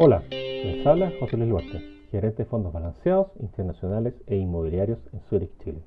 Hola, 0.00 0.22
les 0.30 0.86
habla 0.86 1.10
José 1.18 1.36
Luis 1.36 1.50
Duarte, 1.50 1.80
gerente 2.12 2.44
de 2.44 2.48
fondos 2.48 2.72
balanceados, 2.72 3.32
internacionales 3.40 4.14
e 4.28 4.36
inmobiliarios 4.36 5.00
en 5.12 5.18
Zurich, 5.22 5.50
Chile. 5.64 5.82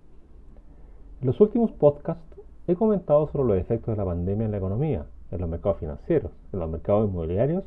En 1.22 1.28
los 1.28 1.40
últimos 1.40 1.72
podcasts 1.72 2.36
he 2.68 2.76
comentado 2.76 3.30
sobre 3.30 3.48
los 3.48 3.58
efectos 3.58 3.94
de 3.94 3.98
la 3.98 4.04
pandemia 4.04 4.44
en 4.44 4.52
la 4.52 4.58
economía, 4.58 5.06
en 5.32 5.40
los 5.40 5.50
mercados 5.50 5.80
financieros, 5.80 6.34
en 6.52 6.60
los 6.60 6.70
mercados 6.70 7.08
inmobiliarios 7.08 7.64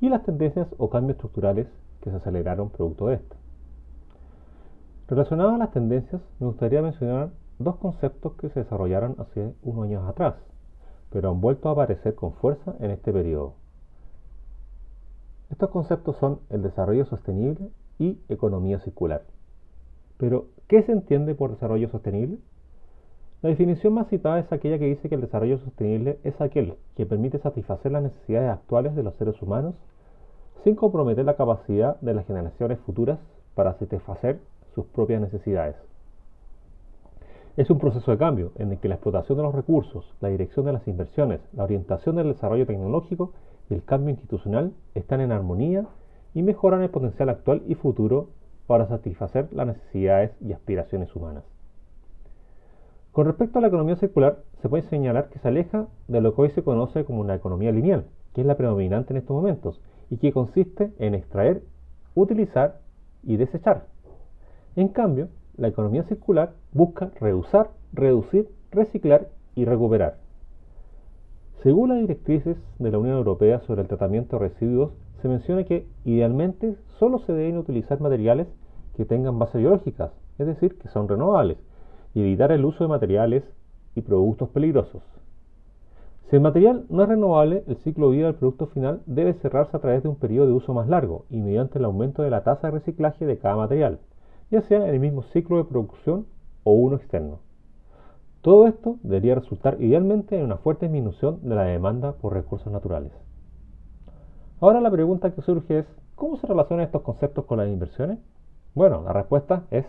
y 0.00 0.08
las 0.08 0.22
tendencias 0.22 0.66
o 0.78 0.88
cambios 0.88 1.16
estructurales 1.16 1.66
que 2.00 2.08
se 2.08 2.16
aceleraron 2.16 2.70
producto 2.70 3.08
de 3.08 3.16
esto. 3.16 3.36
Relacionado 5.08 5.50
a 5.50 5.58
las 5.58 5.72
tendencias, 5.72 6.22
me 6.40 6.46
gustaría 6.46 6.80
mencionar 6.80 7.32
dos 7.58 7.76
conceptos 7.76 8.32
que 8.40 8.48
se 8.48 8.60
desarrollaron 8.60 9.16
hace 9.18 9.52
unos 9.62 9.84
años 9.84 10.08
atrás, 10.08 10.36
pero 11.10 11.28
han 11.28 11.42
vuelto 11.42 11.68
a 11.68 11.72
aparecer 11.72 12.14
con 12.14 12.32
fuerza 12.32 12.76
en 12.80 12.92
este 12.92 13.12
periodo. 13.12 13.56
Estos 15.52 15.68
conceptos 15.68 16.16
son 16.16 16.40
el 16.48 16.62
desarrollo 16.62 17.04
sostenible 17.04 17.68
y 17.98 18.18
economía 18.30 18.80
circular. 18.80 19.22
Pero, 20.16 20.46
¿qué 20.66 20.82
se 20.82 20.92
entiende 20.92 21.34
por 21.34 21.50
desarrollo 21.50 21.90
sostenible? 21.90 22.38
La 23.42 23.50
definición 23.50 23.92
más 23.92 24.08
citada 24.08 24.38
es 24.38 24.50
aquella 24.50 24.78
que 24.78 24.86
dice 24.86 25.10
que 25.10 25.14
el 25.14 25.20
desarrollo 25.20 25.58
sostenible 25.58 26.18
es 26.24 26.40
aquel 26.40 26.76
que 26.96 27.04
permite 27.04 27.38
satisfacer 27.38 27.92
las 27.92 28.02
necesidades 28.02 28.50
actuales 28.50 28.96
de 28.96 29.02
los 29.02 29.14
seres 29.16 29.40
humanos 29.42 29.74
sin 30.64 30.74
comprometer 30.74 31.26
la 31.26 31.36
capacidad 31.36 32.00
de 32.00 32.14
las 32.14 32.26
generaciones 32.26 32.78
futuras 32.80 33.18
para 33.54 33.74
satisfacer 33.74 34.40
sus 34.74 34.86
propias 34.86 35.20
necesidades. 35.20 35.76
Es 37.58 37.68
un 37.68 37.78
proceso 37.78 38.10
de 38.10 38.16
cambio 38.16 38.52
en 38.56 38.72
el 38.72 38.78
que 38.78 38.88
la 38.88 38.94
explotación 38.94 39.36
de 39.36 39.44
los 39.44 39.54
recursos, 39.54 40.14
la 40.22 40.30
dirección 40.30 40.64
de 40.64 40.72
las 40.72 40.88
inversiones, 40.88 41.40
la 41.52 41.64
orientación 41.64 42.16
del 42.16 42.32
desarrollo 42.32 42.66
tecnológico 42.66 43.32
y 43.70 43.74
el 43.74 43.84
cambio 43.84 44.10
institucional 44.10 44.72
están 44.94 45.20
en 45.20 45.32
armonía 45.32 45.86
y 46.34 46.42
mejoran 46.42 46.82
el 46.82 46.90
potencial 46.90 47.28
actual 47.28 47.62
y 47.66 47.74
futuro 47.74 48.28
para 48.66 48.86
satisfacer 48.86 49.48
las 49.52 49.66
necesidades 49.66 50.32
y 50.40 50.52
aspiraciones 50.52 51.14
humanas. 51.14 51.44
Con 53.12 53.26
respecto 53.26 53.58
a 53.58 53.60
la 53.60 53.68
economía 53.68 53.96
circular, 53.96 54.38
se 54.62 54.68
puede 54.70 54.84
señalar 54.84 55.28
que 55.28 55.38
se 55.38 55.48
aleja 55.48 55.86
de 56.08 56.20
lo 56.22 56.34
que 56.34 56.42
hoy 56.42 56.50
se 56.50 56.64
conoce 56.64 57.04
como 57.04 57.20
una 57.20 57.34
economía 57.34 57.70
lineal, 57.70 58.06
que 58.34 58.40
es 58.40 58.46
la 58.46 58.56
predominante 58.56 59.12
en 59.12 59.18
estos 59.18 59.36
momentos, 59.36 59.82
y 60.08 60.16
que 60.16 60.32
consiste 60.32 60.92
en 60.98 61.14
extraer, 61.14 61.62
utilizar 62.14 62.80
y 63.22 63.36
desechar. 63.36 63.86
En 64.76 64.88
cambio, 64.88 65.28
la 65.56 65.68
economía 65.68 66.04
circular 66.04 66.54
busca 66.72 67.10
reusar, 67.20 67.70
reducir, 67.92 68.48
reciclar 68.70 69.28
y 69.54 69.66
recuperar. 69.66 70.21
Según 71.62 71.90
las 71.90 72.00
directrices 72.00 72.56
de 72.78 72.90
la 72.90 72.98
Unión 72.98 73.16
Europea 73.16 73.60
sobre 73.60 73.82
el 73.82 73.88
tratamiento 73.88 74.38
de 74.38 74.48
residuos, 74.48 74.92
se 75.20 75.28
menciona 75.28 75.64
que 75.64 75.86
idealmente 76.04 76.76
solo 76.98 77.20
se 77.20 77.32
deben 77.32 77.58
utilizar 77.58 78.00
materiales 78.00 78.48
que 78.96 79.04
tengan 79.04 79.38
bases 79.38 79.60
biológicas, 79.60 80.12
es 80.38 80.46
decir, 80.46 80.78
que 80.78 80.88
son 80.88 81.08
renovables, 81.08 81.58
y 82.14 82.20
evitar 82.20 82.52
el 82.52 82.64
uso 82.64 82.84
de 82.84 82.88
materiales 82.88 83.44
y 83.94 84.00
productos 84.02 84.48
peligrosos. 84.48 85.02
Si 86.28 86.36
el 86.36 86.42
material 86.42 86.84
no 86.88 87.02
es 87.02 87.08
renovable, 87.08 87.62
el 87.66 87.76
ciclo 87.76 88.10
de 88.10 88.16
vida 88.16 88.26
del 88.26 88.36
producto 88.36 88.66
final 88.66 89.02
debe 89.06 89.34
cerrarse 89.34 89.76
a 89.76 89.80
través 89.80 90.02
de 90.02 90.08
un 90.08 90.16
periodo 90.16 90.46
de 90.46 90.52
uso 90.54 90.74
más 90.74 90.88
largo 90.88 91.26
y 91.30 91.40
mediante 91.40 91.78
el 91.78 91.84
aumento 91.84 92.22
de 92.22 92.30
la 92.30 92.42
tasa 92.42 92.68
de 92.68 92.78
reciclaje 92.78 93.26
de 93.26 93.38
cada 93.38 93.56
material 93.56 93.98
ya 94.52 94.60
sea 94.60 94.86
en 94.86 94.94
el 94.94 95.00
mismo 95.00 95.22
ciclo 95.22 95.56
de 95.56 95.64
producción 95.64 96.26
o 96.62 96.72
uno 96.72 96.96
externo. 96.96 97.38
Todo 98.42 98.66
esto 98.66 98.98
debería 99.04 99.36
resultar 99.36 99.76
idealmente 99.80 100.36
en 100.36 100.44
una 100.44 100.56
fuerte 100.56 100.86
disminución 100.86 101.38
de 101.42 101.54
la 101.54 101.62
demanda 101.62 102.14
por 102.14 102.34
recursos 102.34 102.72
naturales. 102.72 103.12
Ahora 104.60 104.80
la 104.80 104.90
pregunta 104.90 105.32
que 105.32 105.42
surge 105.42 105.78
es, 105.78 105.86
¿cómo 106.16 106.36
se 106.36 106.48
relacionan 106.48 106.84
estos 106.84 107.02
conceptos 107.02 107.44
con 107.44 107.58
las 107.58 107.68
inversiones? 107.68 108.18
Bueno, 108.74 109.02
la 109.04 109.12
respuesta 109.12 109.62
es 109.70 109.86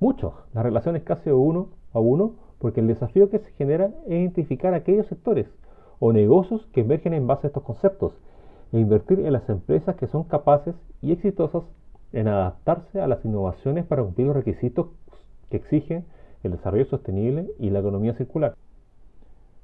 mucho. 0.00 0.34
La 0.52 0.62
relación 0.62 0.96
es 0.96 1.02
casi 1.02 1.30
uno 1.30 1.68
a 1.94 1.98
uno 1.98 2.32
porque 2.58 2.80
el 2.80 2.88
desafío 2.88 3.30
que 3.30 3.38
se 3.38 3.50
genera 3.52 3.86
es 4.06 4.10
identificar 4.10 4.74
aquellos 4.74 5.06
sectores 5.06 5.46
o 5.98 6.12
negocios 6.12 6.66
que 6.74 6.82
emergen 6.82 7.14
en 7.14 7.26
base 7.26 7.46
a 7.46 7.48
estos 7.48 7.62
conceptos 7.62 8.12
e 8.72 8.80
invertir 8.80 9.20
en 9.20 9.32
las 9.32 9.48
empresas 9.48 9.96
que 9.96 10.08
son 10.08 10.24
capaces 10.24 10.74
y 11.00 11.12
exitosas 11.12 11.62
en 12.12 12.28
adaptarse 12.28 13.00
a 13.00 13.06
las 13.06 13.24
innovaciones 13.24 13.86
para 13.86 14.02
cumplir 14.02 14.26
los 14.26 14.36
requisitos 14.36 14.88
que 15.48 15.56
exigen 15.56 16.04
el 16.48 16.52
desarrollo 16.52 16.86
sostenible 16.86 17.50
y 17.58 17.70
la 17.70 17.80
economía 17.80 18.14
circular. 18.14 18.54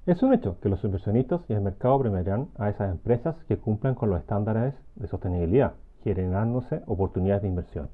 Es 0.06 0.22
un 0.22 0.32
hecho 0.32 0.58
que 0.60 0.68
los 0.68 0.82
inversionistas 0.84 1.42
y 1.48 1.52
el 1.52 1.60
mercado 1.60 1.98
premiarán 1.98 2.48
a 2.56 2.70
esas 2.70 2.90
empresas 2.90 3.36
que 3.46 3.58
cumplan 3.58 3.94
con 3.94 4.10
los 4.10 4.20
estándares 4.20 4.74
de 4.96 5.06
sostenibilidad, 5.06 5.74
generándose 6.02 6.82
oportunidades 6.86 7.42
de 7.42 7.48
inversión. 7.48 7.88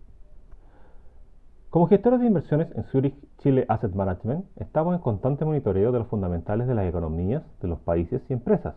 Como 1.71 1.89
gestores 1.89 2.21
de 2.21 2.29
inversiones 2.29 2.69
en 2.77 2.85
Zurich 2.85 3.17
Chile 3.39 3.67
Asset 3.69 3.93
Management, 3.95 4.45
estamos 4.57 4.95
en 4.95 5.01
constante 5.01 5.45
monitoreo 5.45 5.91
de 5.91 5.99
los 5.99 6.07
fundamentales 6.07 6.69
de 6.69 6.75
las 6.77 6.87
economías 6.87 7.43
de 7.61 7.67
los 7.67 7.81
países 7.81 8.23
y 8.29 8.33
empresas 8.33 8.75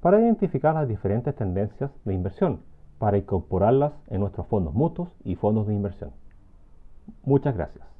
para 0.00 0.20
identificar 0.20 0.74
las 0.74 0.86
diferentes 0.86 1.34
tendencias 1.34 1.90
de 2.04 2.14
inversión 2.14 2.60
para 3.00 3.18
incorporarlas 3.18 3.92
en 4.06 4.20
nuestros 4.20 4.46
fondos 4.46 4.74
mutuos 4.74 5.08
y 5.24 5.34
fondos 5.34 5.66
de 5.66 5.74
inversión. 5.74 6.12
Muchas 7.24 7.56
gracias. 7.56 7.95